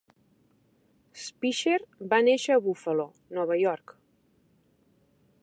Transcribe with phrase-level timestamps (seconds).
[1.23, 1.75] Speicher
[2.15, 3.07] va néixer a Buffalo,
[3.41, 3.97] Nova York.